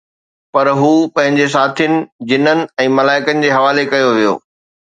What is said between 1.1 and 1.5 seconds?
پنهنجي